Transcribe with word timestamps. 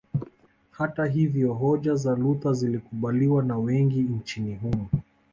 Hata 0.71 1.05
hivyo 1.05 1.53
hoja 1.53 1.95
za 1.95 2.15
Luther 2.15 2.53
zilikubaliwa 2.53 3.43
na 3.43 3.57
wengi 3.57 3.99
nchini 3.99 4.55
humo 4.55 4.89